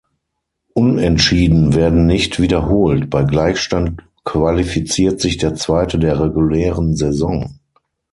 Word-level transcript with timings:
Unentschieden 0.73 1.75
werden 1.75 2.07
nicht 2.07 2.41
wiederholt; 2.41 3.11
bei 3.11 3.23
Gleichstand 3.23 4.01
qualifiziert 4.25 5.21
sich 5.21 5.37
der 5.37 5.53
Zweite 5.53 5.99
der 5.99 6.19
regulären 6.19 6.95
Saison. 6.95 7.59